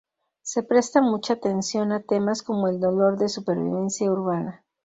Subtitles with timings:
[0.41, 4.65] Se presta mucha atención a temas como el dolor de supervivencia urbana.